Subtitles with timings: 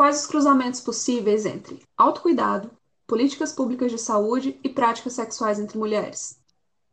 [0.00, 2.70] quais os cruzamentos possíveis entre autocuidado,
[3.06, 6.40] políticas públicas de saúde e práticas sexuais entre mulheres?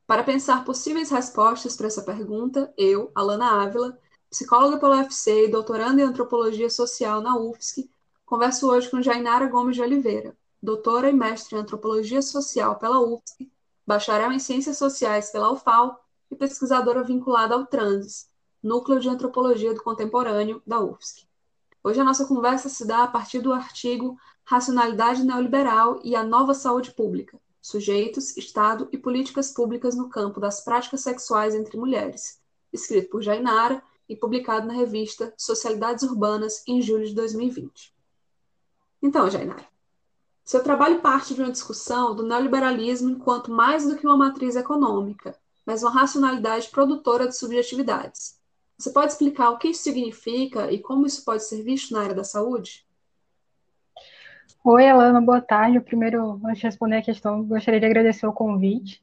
[0.06, 3.98] Para pensar possíveis respostas para essa pergunta, eu, Alana Ávila,
[4.30, 7.90] psicóloga pela UFC e doutoranda em antropologia social na UFSC,
[8.26, 13.50] converso hoje com Jainara Gomes de Oliveira, doutora e mestre em antropologia social pela UFSC,
[13.88, 15.98] bacharel em ciências sociais pela UFAL
[16.30, 18.28] e pesquisadora vinculada ao Transes,
[18.62, 21.27] Núcleo de Antropologia do Contemporâneo da UFSC.
[21.88, 26.54] Hoje a nossa conversa se dá a partir do artigo Racionalidade Neoliberal e a Nova
[26.54, 32.42] Saúde Pública, Sujeitos, Estado e Políticas Públicas no Campo das Práticas Sexuais entre Mulheres,
[32.74, 37.96] escrito por Jainara e publicado na revista Socialidades Urbanas em julho de 2020.
[39.02, 39.66] Então, Jainara,
[40.44, 45.40] seu trabalho parte de uma discussão do neoliberalismo enquanto mais do que uma matriz econômica,
[45.66, 48.37] mas uma racionalidade produtora de subjetividades.
[48.78, 52.14] Você pode explicar o que isso significa e como isso pode ser visto na área
[52.14, 52.86] da saúde?
[54.64, 55.80] Oi, Alana, boa tarde.
[55.80, 59.02] Primeiro, antes de responder a questão, gostaria de agradecer o convite.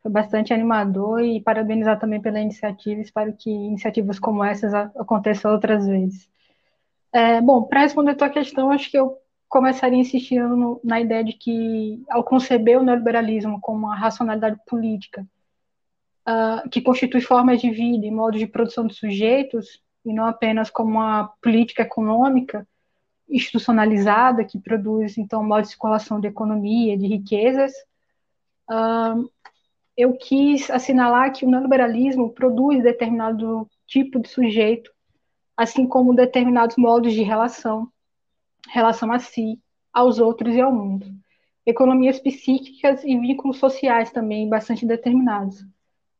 [0.00, 3.00] Foi bastante animador e parabenizar também pela iniciativa.
[3.00, 6.28] Espero que iniciativas como essas aconteçam outras vezes.
[7.12, 11.24] É, bom, para responder a tua questão, acho que eu começaria insistindo no, na ideia
[11.24, 15.26] de que, ao conceber o neoliberalismo como uma racionalidade política,
[16.26, 20.70] uh, que constitui formas de vida e modos de produção de sujeitos, e não apenas
[20.70, 22.66] como uma política econômica
[23.28, 27.72] institucionalizada que produz, então, modo de circulação de economia, de riquezas,
[28.70, 29.28] uh,
[29.96, 34.92] eu quis assinalar que o neoliberalismo produz determinado tipo de sujeito,
[35.56, 37.88] assim como determinados modos de relação,
[38.68, 39.58] relação a si,
[39.92, 41.06] aos outros e ao mundo.
[41.64, 45.64] Economias psíquicas e vínculos sociais também bastante determinados.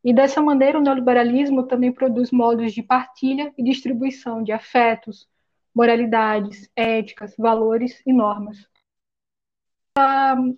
[0.07, 5.29] E dessa maneira, o neoliberalismo também produz modos de partilha e distribuição de afetos,
[5.75, 8.57] moralidades, éticas, valores e normas.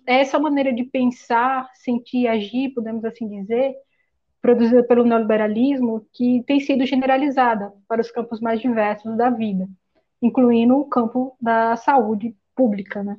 [0.05, 3.75] Essa maneira de pensar, sentir, agir, podemos assim dizer,
[4.41, 9.67] produzida pelo neoliberalismo, que tem sido generalizada para os campos mais diversos da vida
[10.21, 13.03] incluindo o campo da saúde pública.
[13.03, 13.17] Né?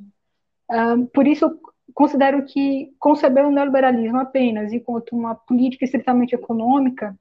[1.13, 1.59] por isso,
[1.95, 7.19] considero que conceber o neoliberalismo apenas enquanto uma política estritamente econômica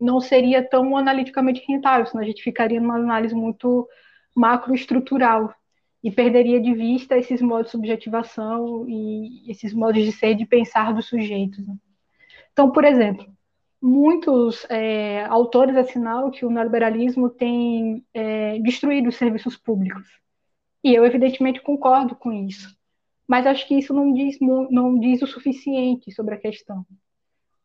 [0.00, 3.88] não seria tão analiticamente rentável, senão a gente ficaria numa análise muito
[4.34, 5.54] macroestrutural
[6.02, 10.92] e perderia de vista esses modos de subjetivação e esses modos de ser de pensar
[10.92, 11.66] dos sujeitos.
[11.66, 11.74] Né?
[12.52, 13.26] Então, por exemplo,
[13.80, 20.06] muitos é, autores assinalam que o neoliberalismo tem é, destruído os serviços públicos.
[20.82, 22.76] E eu, evidentemente, concordo com isso.
[23.26, 26.84] Mas acho que isso não diz, não diz o suficiente sobre a questão.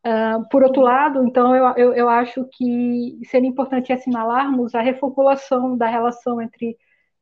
[0.06, 5.76] Uh, por outro lado, então, eu, eu, eu, acho que seria importante assinalarmos a reformulação
[5.76, 6.78] da relação entre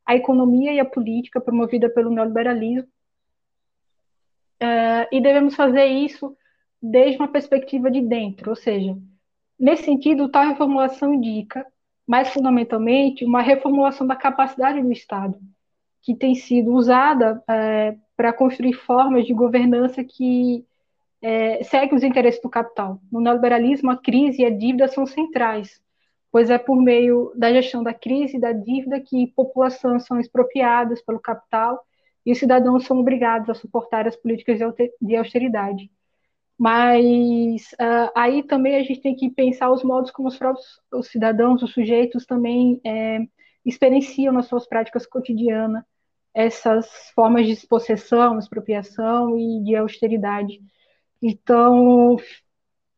[0.06, 2.88] a economia e a política promovida pelo neoliberalismo.
[4.62, 6.36] Uh, e devemos fazer isso
[6.80, 8.96] desde uma perspectiva de dentro, ou seja,
[9.58, 11.66] nesse sentido, tal reformulação indica,
[12.06, 15.36] mais fundamentalmente, uma reformulação da capacidade do Estado,
[16.02, 20.64] que tem sido usada é, para construir formas de governança que
[21.20, 23.00] é, seguem os interesses do capital.
[23.10, 25.80] No neoliberalismo, a crise e a dívida são centrais,
[26.30, 31.02] pois é por meio da gestão da crise e da dívida que populações são expropriadas
[31.02, 31.84] pelo capital
[32.24, 34.58] e os cidadãos são obrigados a suportar as políticas
[35.00, 35.90] de austeridade.
[36.58, 41.06] Mas uh, aí também a gente tem que pensar os modos como os próprios os
[41.08, 43.20] cidadãos, os sujeitos também é,
[43.64, 45.84] experienciam nas suas práticas cotidianas
[46.34, 50.60] essas formas de possessão, expropriação e de austeridade.
[51.20, 52.16] Então,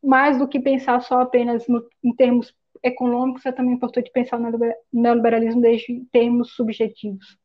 [0.03, 4.51] mais do que pensar só apenas no, em termos econômicos, é também importante pensar no
[4.91, 7.37] neoliberalismo desde termos subjetivos.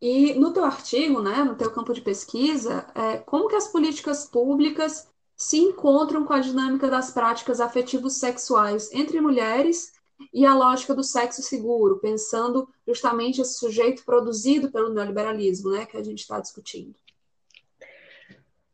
[0.00, 4.26] E no teu artigo, né, no teu campo de pesquisa, é, como que as políticas
[4.26, 9.92] públicas se encontram com a dinâmica das práticas afetivos sexuais entre mulheres
[10.32, 15.96] e a lógica do sexo seguro, pensando justamente esse sujeito produzido pelo neoliberalismo, né, que
[15.96, 16.94] a gente está discutindo.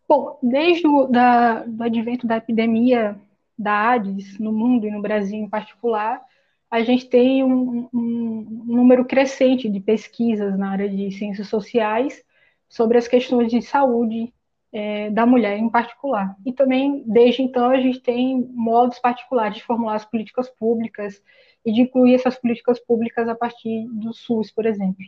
[0.09, 3.21] Bom, desde o da, do advento da epidemia
[3.59, 6.23] da AIDS no mundo e no Brasil em particular,
[6.71, 12.23] a gente tem um, um, um número crescente de pesquisas na área de ciências sociais
[12.69, 14.33] sobre as questões de saúde
[14.73, 16.37] é, da mulher em particular.
[16.45, 21.23] E também, desde então, a gente tem modos particulares de formular as políticas públicas
[21.65, 25.05] e de incluir essas políticas públicas a partir do SUS, por exemplo.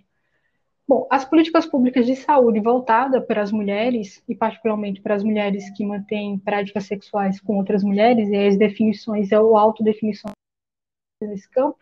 [0.89, 5.71] Bom, as políticas públicas de saúde voltada para as mulheres, e particularmente para as mulheres
[5.77, 10.33] que mantêm práticas sexuais com outras mulheres, e as definições, é o autodefinição
[11.23, 11.79] nesse campo,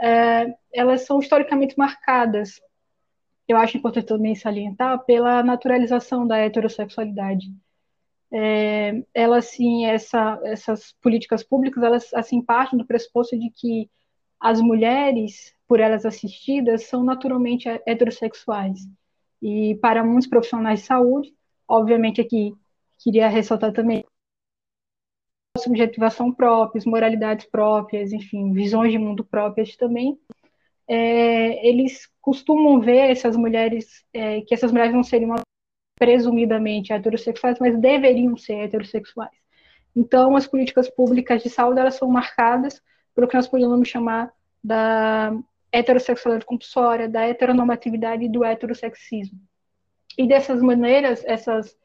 [0.00, 2.60] é, elas são historicamente marcadas
[3.46, 7.52] eu acho importante também salientar pela naturalização da heterossexualidade.
[8.32, 13.90] É, ela, assim, essa, essas políticas públicas, elas, assim, partem do pressuposto de que
[14.40, 18.80] as mulheres, por elas assistidas, são naturalmente heterossexuais.
[19.40, 21.34] E para muitos profissionais de saúde,
[21.68, 22.54] obviamente aqui
[22.98, 24.04] queria ressaltar também
[25.58, 30.18] subjetivação próprias, moralidades próprias, enfim, visões de mundo próprias também,
[30.88, 35.34] é, eles costumam ver essas mulheres, é, que essas mulheres não seriam
[35.96, 39.30] presumidamente heterossexuais, mas deveriam ser heterossexuais.
[39.94, 42.82] Então, as políticas públicas de saúde elas são marcadas
[43.14, 44.32] pelo que nós podemos chamar
[44.62, 45.32] da
[45.70, 49.38] heterossexualidade compulsória, da heteronormatividade e do heterossexismo.
[50.18, 51.76] E dessas maneiras, essas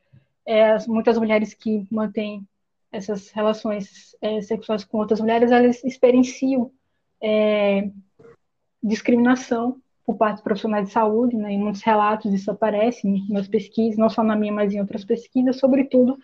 [0.45, 2.47] é, muitas mulheres que mantêm
[2.91, 6.71] essas relações é, sexuais com outras mulheres, elas experienciam
[7.21, 7.89] é,
[8.81, 11.51] discriminação por parte dos profissionais de saúde, né?
[11.51, 15.59] Em muitos relatos isso aparece nas pesquisas, não só na minha, mas em outras pesquisas,
[15.59, 16.17] sobretudo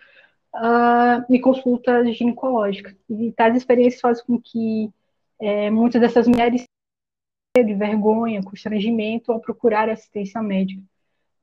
[0.54, 2.96] uh, em consultas ginecológicas.
[3.08, 4.90] E tais experiências fazem com que
[5.40, 6.64] é, muitas dessas mulheres
[7.56, 10.82] de vergonha, constrangimento ao procurar assistência médica.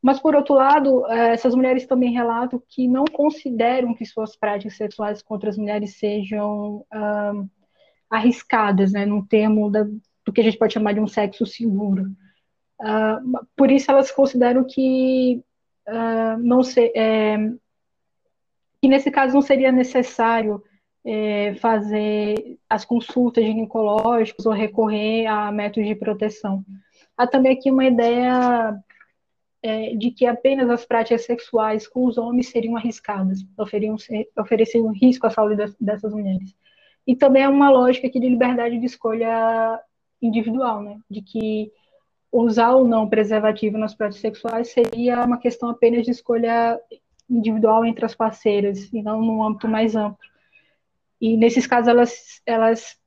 [0.02, 4.76] Mas, por outro lado, é, essas mulheres também relatam que não consideram que suas práticas
[4.76, 7.50] sexuais contra as mulheres sejam uh,
[8.10, 9.88] arriscadas, né, no termo da,
[10.26, 12.12] do que a gente pode chamar de um sexo seguro.
[12.82, 15.42] Uh, por isso elas consideram que
[15.88, 17.38] uh, não ser, é,
[18.82, 20.62] que nesse caso não seria necessário
[21.06, 26.64] é, fazer as consultas ginecológicas ou recorrer a métodos de proteção.
[27.18, 28.78] Há também aqui uma ideia
[29.62, 35.28] é, de que apenas as práticas sexuais com os homens seriam arriscadas, ofereciam, ofereceriam risco
[35.28, 36.56] à saúde dessas mulheres.
[37.06, 39.80] E também é uma lógica aqui de liberdade de escolha
[40.26, 41.00] individual, né?
[41.10, 41.72] De que
[42.32, 46.80] usar ou não preservativo nas práticas sexuais seria uma questão apenas de escolha
[47.30, 50.18] individual entre as parceiras e não num âmbito mais amplo.
[51.22, 52.98] E nesses casos elas elas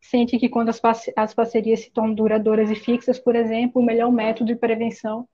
[0.00, 0.80] sentem que quando as,
[1.16, 5.28] as parcerias se tornam duradouras e fixas, por exemplo, o melhor método de prevenção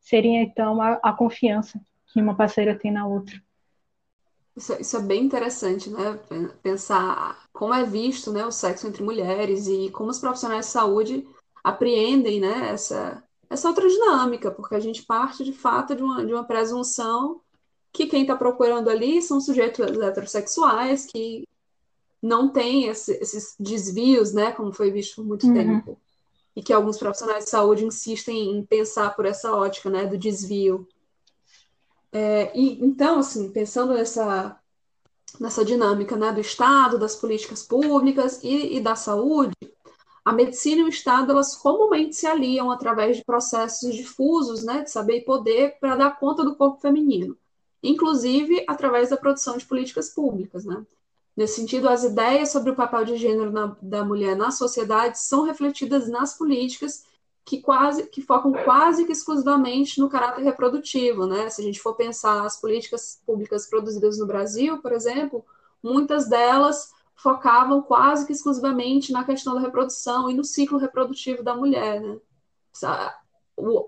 [0.00, 1.80] seria então a, a confiança
[2.12, 3.40] que uma parceira tem na outra.
[4.54, 6.18] Isso, isso, é bem interessante, né?
[6.62, 11.26] Pensar como é visto né, o sexo entre mulheres e como os profissionais de saúde
[11.64, 16.32] apreendem né, essa, essa outra dinâmica, porque a gente parte de fato de uma, de
[16.32, 17.40] uma presunção
[17.92, 21.46] que quem está procurando ali são sujeitos heterossexuais que
[22.22, 25.54] não têm esse, esses desvios, né, como foi visto por muito uhum.
[25.54, 25.98] tempo,
[26.54, 30.86] e que alguns profissionais de saúde insistem em pensar por essa ótica, né, do desvio.
[32.12, 34.60] É, e então, assim, pensando nessa,
[35.40, 39.54] nessa dinâmica né, do Estado, das políticas públicas e, e da saúde,
[40.24, 44.90] a medicina e o Estado elas comumente se aliam através de processos difusos, né, de
[44.90, 47.36] saber e poder para dar conta do corpo feminino,
[47.82, 50.84] inclusive através da produção de políticas públicas, né.
[51.34, 55.44] Nesse sentido, as ideias sobre o papel de gênero na, da mulher na sociedade são
[55.44, 57.04] refletidas nas políticas
[57.44, 61.50] que quase que focam quase que exclusivamente no caráter reprodutivo, né?
[61.50, 65.44] Se a gente for pensar as políticas públicas produzidas no Brasil, por exemplo,
[65.82, 71.54] muitas delas focavam quase que exclusivamente na questão da reprodução e no ciclo reprodutivo da
[71.54, 72.18] mulher, né?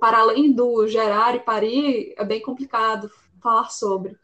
[0.01, 4.19] Para além do gerar e parir, é bem complicado falar sobre.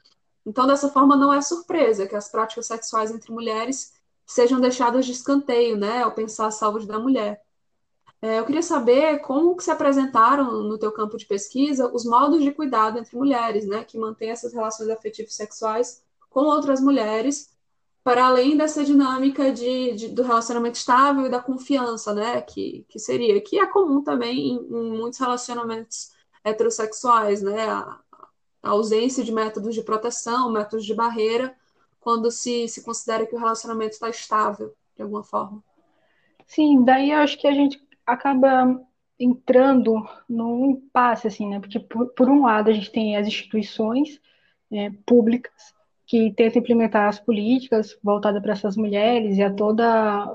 [0.45, 3.93] Então, dessa forma, não é surpresa que as práticas sexuais entre mulheres
[4.27, 7.43] sejam deixadas de escanteio, né, ao pensar a saúde da mulher.
[8.23, 12.43] É, eu queria saber como que se apresentaram no teu campo de pesquisa os modos
[12.43, 17.51] de cuidado entre mulheres, né, que mantêm essas relações afetivas sexuais com outras mulheres,
[18.05, 22.99] para além dessa dinâmica de, de, do relacionamento estável e da confiança, né, que, que
[22.99, 26.13] seria, que é comum também em, em muitos relacionamentos
[26.45, 27.99] heterossexuais, né, a,
[28.63, 31.55] a, ausência de métodos de proteção, métodos de barreira,
[32.01, 35.63] quando se, se considera que o relacionamento está estável, de alguma forma.
[36.47, 37.79] Sim, daí eu acho que a gente
[38.13, 38.81] acaba
[39.19, 41.61] entrando num impasse, assim, né?
[41.61, 44.21] Porque, por, por um lado, a gente tem as instituições
[44.71, 45.75] né, públicas
[46.07, 50.27] que tentam implementar as políticas voltadas para essas mulheres e a toda,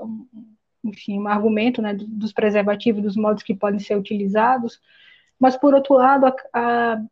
[0.82, 4.80] enfim, um argumento né, dos preservativos, dos modos que podem ser utilizados,
[5.38, 7.02] mas, por outro lado, a, a,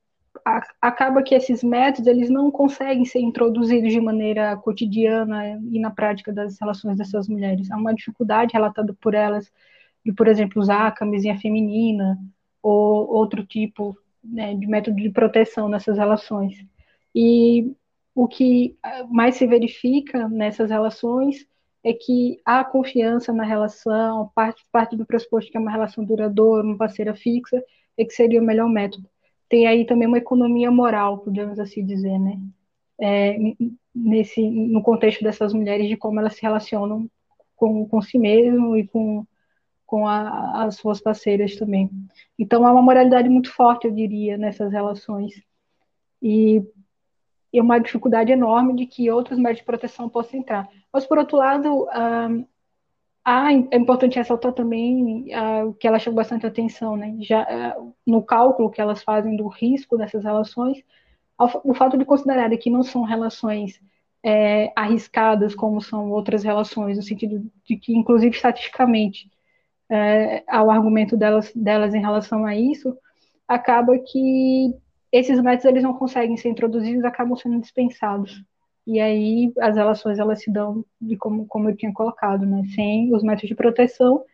[0.45, 5.91] a, acaba que esses métodos eles não conseguem ser introduzidos de maneira cotidiana e na
[5.91, 7.71] prática das relações dessas mulheres.
[7.71, 9.53] Há uma dificuldade relatada por elas
[10.05, 12.19] de, por exemplo, usar a camisinha feminina
[12.63, 16.65] ou outro tipo né, de método de proteção nessas relações.
[17.15, 17.75] E
[18.15, 18.77] o que
[19.11, 21.47] mais se verifica nessas relações
[21.83, 26.67] é que há confiança na relação, parte, parte do pressuposto que é uma relação duradoura,
[26.67, 27.63] uma parceira fixa,
[27.97, 29.09] é que seria o melhor método.
[29.49, 32.41] Tem aí também uma economia moral, podemos assim dizer, né?
[32.99, 33.37] É,
[33.95, 37.09] nesse, no contexto dessas mulheres, de como elas se relacionam
[37.55, 39.27] com, com si mesmo e com,
[39.87, 41.91] com a, as suas parceiras também.
[42.39, 45.33] Então, há uma moralidade muito forte, eu diria, nessas relações.
[46.23, 46.63] E
[47.53, 50.69] é uma dificuldade enorme de que outros métodos de proteção possam entrar.
[50.93, 51.87] Mas, por outro lado,
[53.25, 57.17] ah, é importante ressaltar também ah, que ela chamou bastante atenção, né?
[57.21, 57.77] Já ah,
[58.07, 60.83] no cálculo que elas fazem do risco dessas relações,
[61.65, 63.81] o fato de considerar que não são relações
[64.23, 69.31] é, arriscadas como são outras relações, no sentido de que, inclusive estatisticamente,
[69.91, 72.97] é, ao argumento delas, delas em relação a isso,
[73.47, 74.75] acaba que
[75.13, 78.43] esses métodos eles não conseguem ser introduzidos, acabam sendo dispensados.
[78.87, 82.63] E aí as relações elas se dão de como, como eu tinha colocado, né?
[82.75, 84.25] Sem os métodos de proteção,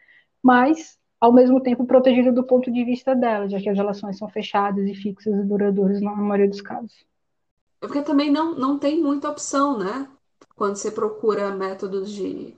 [0.42, 4.28] mas ao mesmo tempo protegido do ponto de vista dela, já que as relações são
[4.28, 7.04] fechadas e fixas e duradouras na maioria dos casos.
[7.78, 10.08] Porque também não, não tem muita opção, né?
[10.56, 12.54] Quando você procura métodos de,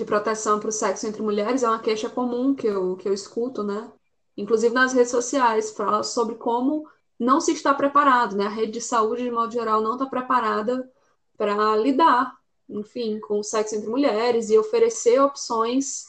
[0.00, 3.12] de proteção para o sexo entre mulheres, é uma queixa comum que eu, que eu
[3.12, 3.92] escuto, né?
[4.34, 6.88] Inclusive nas redes sociais, fala sobre como
[7.18, 8.46] não se está preparado, né?
[8.46, 10.90] A rede de saúde, de modo geral, não está preparada
[11.36, 12.34] para lidar,
[12.66, 16.06] enfim, com o sexo entre mulheres e oferecer opções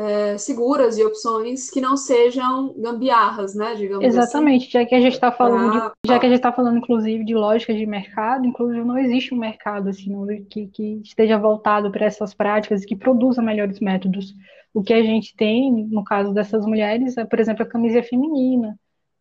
[0.00, 3.74] é, seguras e opções que não sejam gambiarras, né?
[3.74, 4.18] Digamos assim.
[4.18, 5.88] Exatamente, assim, já que a gente está falando, pra...
[5.88, 9.34] de, já que a gente está falando, inclusive, de lógicas de mercado, inclusive não existe
[9.34, 10.10] um mercado assim
[10.48, 14.34] que, que esteja voltado para essas práticas e que produza melhores métodos.
[14.72, 18.78] O que a gente tem, no caso dessas mulheres, é, por exemplo, a camisa feminina,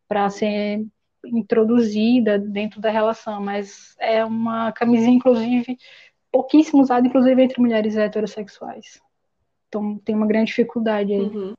[0.08, 0.86] para ser
[1.26, 5.78] introduzida dentro da relação, mas é uma camisinha, inclusive,
[6.32, 9.02] pouquíssimo usada, inclusive entre mulheres heterossexuais.
[9.70, 11.22] Então tem uma grande dificuldade aí.
[11.22, 11.54] Uhum.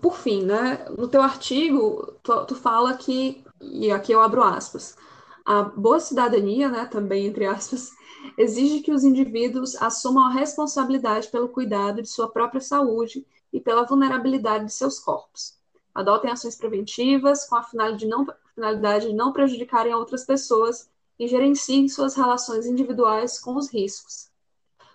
[0.00, 0.86] Por fim, né?
[0.96, 4.96] No teu artigo, tu, tu fala que, e aqui eu abro aspas,
[5.44, 7.90] a boa cidadania, né, também entre aspas,
[8.38, 13.84] exige que os indivíduos assumam a responsabilidade pelo cuidado de sua própria saúde e pela
[13.84, 15.58] vulnerabilidade de seus corpos.
[15.94, 21.26] Adotem ações preventivas com a finalidade de não, finalidade de não prejudicarem outras pessoas e
[21.28, 24.31] gerenciem suas relações individuais com os riscos.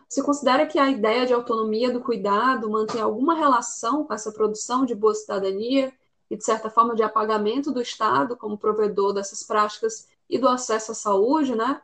[0.07, 4.85] Você considera que a ideia de autonomia do cuidado mantém alguma relação com essa produção
[4.85, 5.93] de boa cidadania
[6.29, 10.91] e, de certa forma, de apagamento do Estado como provedor dessas práticas e do acesso
[10.91, 11.81] à saúde, né?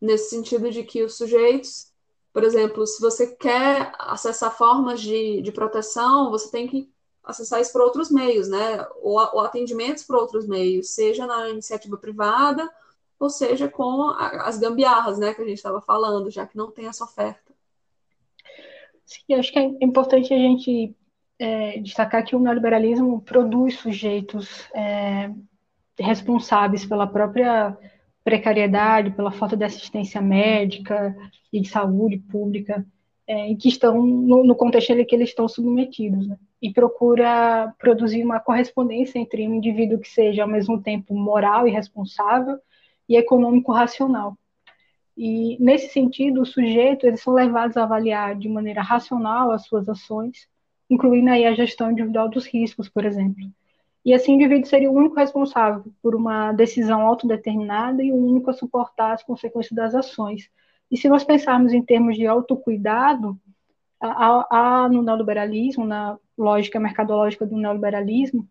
[0.00, 1.92] Nesse sentido de que os sujeitos,
[2.32, 6.90] por exemplo, se você quer acessar formas de, de proteção, você tem que
[7.22, 8.86] acessar isso por outros meios, né?
[9.02, 12.70] Ou, ou atendimentos por outros meios, seja na iniciativa privada,
[13.18, 16.70] ou seja com a, as gambiarras, né, que a gente estava falando, já que não
[16.70, 17.45] tem essa oferta.
[19.06, 20.94] Sim, acho que é importante a gente
[21.38, 25.30] é, destacar que o neoliberalismo produz sujeitos é,
[25.98, 27.76] responsáveis pela própria
[28.24, 31.16] precariedade, pela falta de assistência médica
[31.52, 32.84] e de saúde pública,
[33.26, 36.26] é, que estão no, no contexto em que eles estão submetidos.
[36.26, 36.36] Né?
[36.60, 41.70] e procura produzir uma correspondência entre um indivíduo que seja ao mesmo tempo moral e
[41.70, 42.58] responsável
[43.08, 44.36] e econômico racional.
[45.16, 49.88] E nesse sentido, os sujeitos eles são levados a avaliar de maneira racional as suas
[49.88, 50.46] ações,
[50.90, 53.50] incluindo aí a gestão individual dos riscos, por exemplo.
[54.04, 58.50] E assim o indivíduo seria o único responsável por uma decisão autodeterminada e o único
[58.50, 60.50] a suportar as consequências das ações.
[60.90, 63.38] E se nós pensarmos em termos de autocuidado,
[64.00, 64.46] há,
[64.84, 68.48] há no neoliberalismo, na lógica mercadológica do neoliberalismo,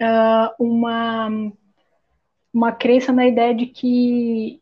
[0.00, 1.30] uh, uma,
[2.52, 4.61] uma crença na ideia de que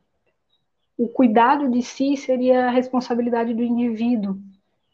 [1.02, 4.38] o cuidado de si seria a responsabilidade do indivíduo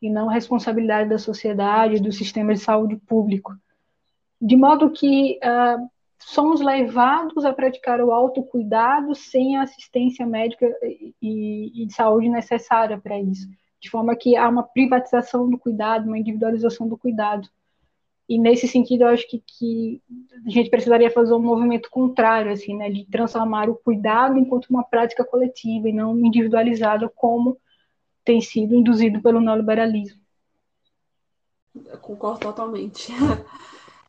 [0.01, 3.55] e não a responsabilidade da sociedade, do sistema de saúde público.
[4.41, 10.67] De modo que uh, somos levados a praticar o autocuidado sem a assistência médica
[11.21, 13.49] e, e de saúde necessária para isso
[13.87, 17.49] de forma que há uma privatização do cuidado, uma individualização do cuidado.
[18.29, 20.03] E nesse sentido, eu acho que, que
[20.45, 24.83] a gente precisaria fazer um movimento contrário, assim, né, de transformar o cuidado enquanto uma
[24.83, 27.57] prática coletiva e não individualizada, como
[28.25, 30.21] tem sido induzido pelo neoliberalismo.
[31.75, 33.13] Eu concordo totalmente.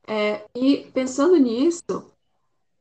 [0.09, 1.83] É, e pensando nisso,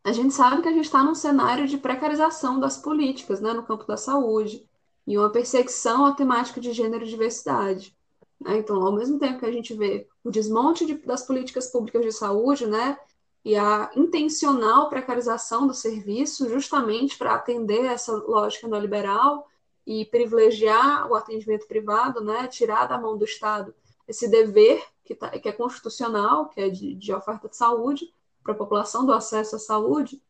[0.05, 3.65] a gente sabe que a gente está num cenário de precarização das políticas, né, no
[3.65, 4.65] campo da saúde
[5.05, 7.96] e uma perseguição à temática de gênero e diversidade.
[8.41, 8.59] Né?
[8.59, 12.13] Então, ao mesmo tempo que a gente vê o desmonte de, das políticas públicas de
[12.13, 12.99] saúde, né,
[13.45, 19.49] e a intencional precarização do serviço, justamente para atender essa lógica neoliberal
[19.87, 23.73] e privilegiar o atendimento privado, né, tirar da mão do Estado
[24.09, 28.13] esse dever que, tá, que é constitucional, que é de, de oferta de saúde,
[28.43, 30.23] para a população do acesso à saúde,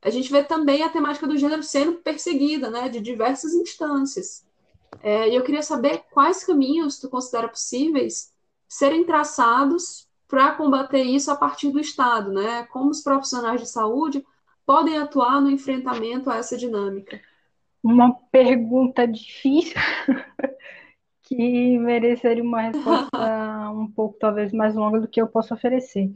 [0.00, 4.46] a gente vê também a temática do gênero sendo perseguida, né, de diversas instâncias.
[5.02, 8.32] É, eu queria saber quais caminhos tu considera possíveis
[8.68, 12.64] serem traçados para combater isso a partir do Estado, né?
[12.64, 14.24] Como os profissionais de saúde
[14.66, 17.18] podem atuar no enfrentamento a essa dinâmica?
[17.82, 19.74] Uma pergunta difícil
[21.22, 23.08] que mereceria uma resposta
[23.72, 26.10] um pouco talvez mais longa do que eu posso oferecer.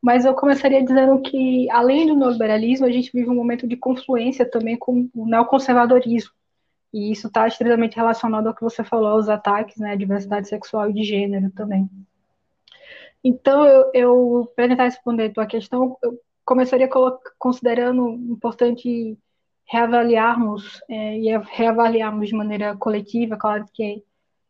[0.00, 4.48] Mas eu começaria dizendo que, além do neoliberalismo, a gente vive um momento de confluência
[4.48, 6.30] também com o neoconservadorismo.
[6.92, 10.88] E isso está estritamente relacionado ao que você falou, aos ataques, né, à diversidade sexual
[10.88, 11.88] e de gênero também.
[13.22, 16.88] Então, eu, eu para tentar responder a tua questão, eu começaria
[17.38, 19.18] considerando importante
[19.66, 24.04] reavaliarmos é, e reavaliarmos de maneira coletiva, claro que,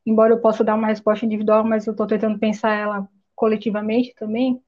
[0.05, 4.61] embora eu possa dar uma resposta individual, mas eu estou tentando pensar ela coletivamente também,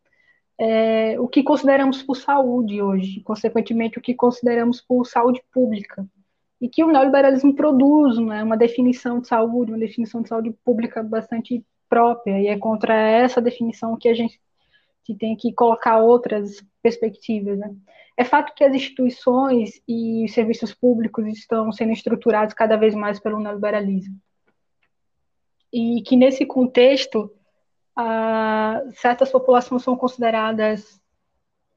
[0.58, 6.06] é, o que consideramos por saúde hoje, consequentemente, o que consideramos por saúde pública.
[6.60, 11.02] E que o neoliberalismo produz né, uma definição de saúde, uma definição de saúde pública
[11.02, 14.40] bastante própria, e é contra essa definição que a gente
[15.18, 17.58] tem que colocar outras perspectivas.
[17.58, 17.74] Né?
[18.16, 23.20] É fato que as instituições e os serviços públicos estão sendo estruturados cada vez mais
[23.20, 24.16] pelo neoliberalismo.
[25.72, 27.30] E que nesse contexto,
[27.98, 31.00] uh, certas populações são consideradas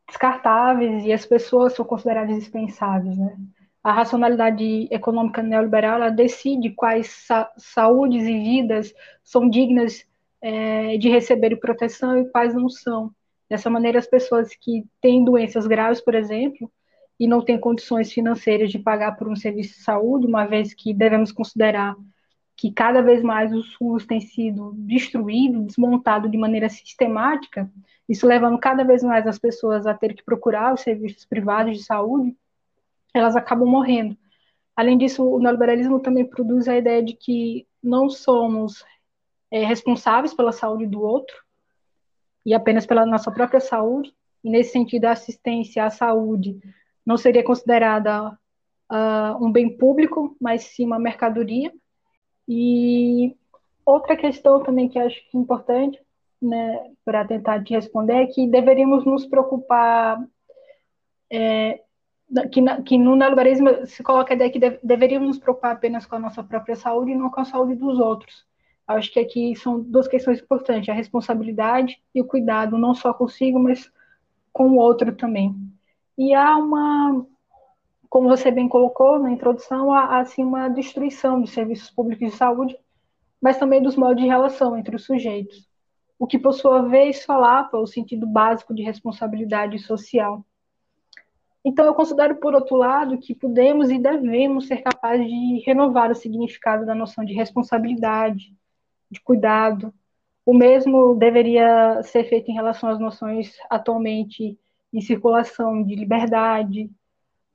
[0.08, 3.38] descartáveis e as pessoas são consideradas dispensáveis, né?
[3.84, 10.06] A racionalidade econômica neoliberal ela decide quais sa saúdes e vidas são dignas
[10.42, 13.12] é, de receber proteção e quais não são.
[13.50, 16.72] Dessa maneira, as pessoas que têm doenças graves, por exemplo,
[17.20, 20.94] e não têm condições financeiras de pagar por um serviço de saúde, uma vez que
[20.94, 21.96] devemos considerar
[22.56, 27.70] que cada vez mais o SUS tem sido destruído, desmontado de maneira sistemática,
[28.08, 31.84] isso levando cada vez mais as pessoas a ter que procurar os serviços privados de
[31.84, 32.36] saúde,
[33.14, 34.18] elas acabam morrendo.
[34.76, 38.84] Além disso, o neoliberalismo também produz a ideia de que não somos
[39.52, 41.36] é, responsáveis pela saúde do outro
[42.46, 46.60] e apenas pela nossa própria saúde, e nesse sentido a assistência à saúde
[47.06, 48.30] não seria considerada
[48.92, 51.72] uh, um bem público, mas sim uma mercadoria,
[52.48, 53.36] e
[53.86, 56.00] outra questão também que acho que é importante,
[56.42, 60.20] né, para tentar te responder, é que deveríamos nos preocupar,
[61.32, 61.82] é,
[62.51, 66.15] que, que no neoliberalismo se coloca a ideia que de, deveríamos nos preocupar apenas com
[66.15, 68.46] a nossa própria saúde e não com a saúde dos outros.
[68.87, 73.59] Acho que aqui são duas questões importantes, a responsabilidade e o cuidado, não só consigo,
[73.59, 73.91] mas
[74.51, 75.55] com o outro também.
[76.17, 77.25] E há uma
[78.11, 82.77] como você bem colocou na introdução, há assim uma destruição dos serviços públicos de saúde,
[83.41, 85.65] mas também dos modos de relação entre os sujeitos,
[86.20, 90.46] o que por sua vez falava o sentido básico de responsabilidade social.
[91.64, 96.16] Então eu considero por outro lado que podemos e devemos ser capazes de renovar o
[96.16, 98.56] significado da noção de responsabilidade,
[99.10, 99.94] de cuidado.
[100.46, 104.58] O mesmo deveria ser feito em relação às noções atualmente
[104.92, 106.90] em circulação de liberdade,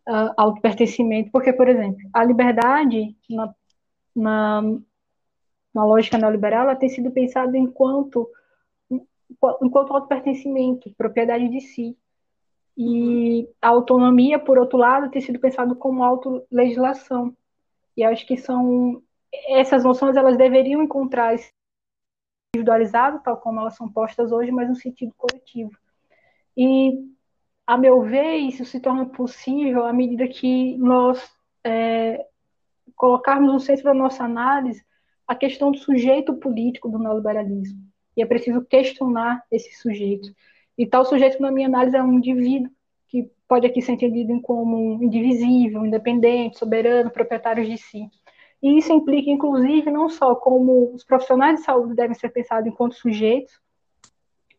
[0.09, 3.55] uh, autopertencimento, porque, por exemplo, a liberdade, na,
[4.15, 4.63] na,
[5.75, 8.29] na lógica neoliberal, ela tem sido pensada enquanto,
[9.63, 11.97] enquanto autopertencimento, propriedade de si.
[12.77, 17.35] E a autonomia, por outro lado, tem sido pensado como autolegislação.
[17.97, 19.03] E acho que são
[19.49, 21.35] essas noções elas deveriam encontrar
[22.55, 25.73] individualizado, tal como elas são postas hoje, mas no sentido coletivo.
[26.57, 26.99] E
[27.67, 31.23] a meu ver, isso se torna possível à medida que nós
[31.65, 32.25] é,
[32.95, 34.85] colocarmos no centro da nossa análise
[35.27, 37.81] a questão do sujeito político do neoliberalismo.
[38.17, 40.29] E é preciso questionar esse sujeito.
[40.79, 42.71] E tal sujeito, na minha análise, é um indivíduo
[43.09, 48.09] que pode aqui ser entendido como indivisível, independente, soberano, proprietário de si.
[48.63, 52.95] E isso implica, inclusive, não só como os profissionais de saúde devem ser pensados enquanto
[52.95, 53.53] sujeitos,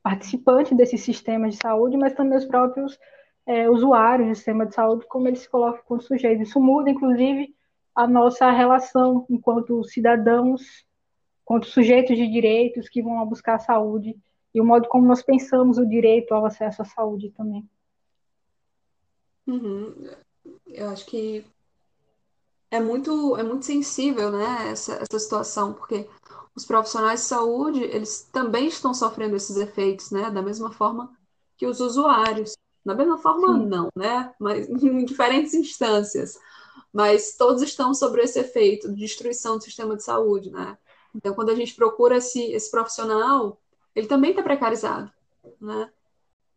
[0.01, 2.97] participantes desse sistema de saúde, mas também os próprios
[3.45, 6.47] é, usuários do sistema de saúde, como eles se colocam como sujeitos.
[6.47, 7.53] Isso muda, inclusive,
[7.93, 10.61] a nossa relação enquanto cidadãos,
[11.43, 14.15] enquanto sujeitos de direitos que vão buscar saúde
[14.57, 17.69] e o modo como nós pensamos o direito ao acesso à saúde também.
[19.45, 20.09] Uhum.
[20.65, 21.45] Eu acho que
[22.71, 26.09] é muito, é muito sensível, né, essa, essa situação, porque
[26.55, 30.31] os profissionais de saúde, eles também estão sofrendo esses efeitos, né?
[30.31, 31.15] Da mesma forma
[31.55, 32.57] que os usuários.
[32.83, 33.67] Da mesma forma, Sim.
[33.67, 34.33] não, né?
[34.39, 36.39] Mas em diferentes instâncias.
[36.91, 40.75] Mas todos estão sobre esse efeito de destruição do sistema de saúde, né?
[41.13, 43.61] Então, quando a gente procura esse, esse profissional,
[43.97, 45.11] ele também está precarizado,
[45.59, 45.91] né?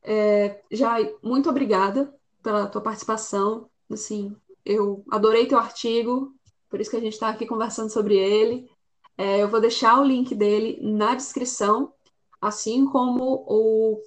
[0.03, 3.71] É, Jai, muito obrigada pela tua participação.
[3.91, 6.35] Assim, eu adorei teu artigo,
[6.69, 8.71] por isso que a gente está aqui conversando sobre ele.
[9.17, 11.95] É, eu vou deixar o link dele na descrição,
[12.43, 14.03] assim como o,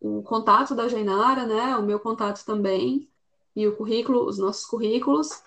[0.00, 1.76] o contato da Jainara, né?
[1.76, 3.08] O meu contato também,
[3.54, 5.40] e o currículo, os nossos currículos.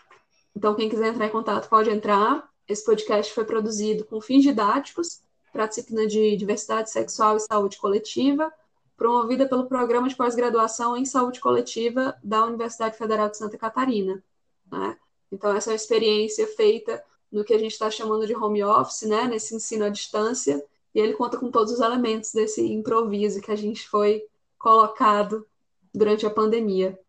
[0.55, 2.49] Então, quem quiser entrar em contato pode entrar.
[2.65, 5.24] Esse podcast foi produzido com fins didáticos
[5.55, 8.51] para a disciplina de Diversidade Sexual e Saúde Coletiva,
[8.97, 14.21] promovida pelo Programa de Pós-Graduação em Saúde Coletiva da Universidade Federal de Santa Catarina.
[14.69, 14.97] Né?
[15.31, 19.03] Então, essa é uma experiência feita no que a gente está chamando de home office,
[19.03, 19.27] né?
[19.29, 20.61] nesse ensino à distância,
[20.93, 24.25] e ele conta com todos os elementos desse improviso que a gente foi
[24.57, 25.47] colocado
[25.93, 26.99] durante a pandemia.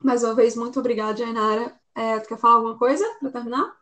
[0.00, 1.74] Mais uma vez, muito obrigada, Jainara.
[1.96, 3.76] É, tu quer falar alguma coisa para terminar?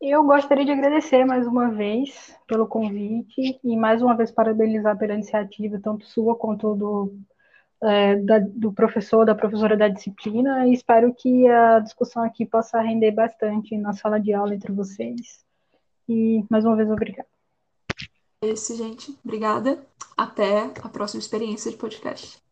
[0.00, 5.14] Eu gostaria de agradecer mais uma vez pelo convite e mais uma vez parabenizar pela
[5.14, 7.18] iniciativa, tanto sua quanto do,
[7.82, 12.80] é, da, do professor, da professora da disciplina, e espero que a discussão aqui possa
[12.80, 15.44] render bastante na sala de aula entre vocês.
[16.08, 17.28] E mais uma vez, obrigada.
[18.42, 19.18] É isso, gente.
[19.24, 19.84] Obrigada.
[20.16, 22.45] Até a próxima experiência de podcast.